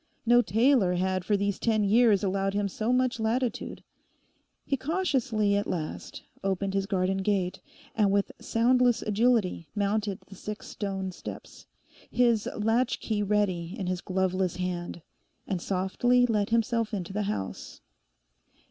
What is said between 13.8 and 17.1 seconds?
his gloveless hand, and softly let himself